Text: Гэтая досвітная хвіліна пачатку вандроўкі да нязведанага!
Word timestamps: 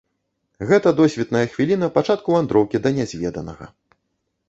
Гэтая 0.69 0.93
досвітная 1.01 1.43
хвіліна 1.53 1.91
пачатку 1.99 2.29
вандроўкі 2.39 2.77
да 2.87 2.97
нязведанага! 2.99 3.73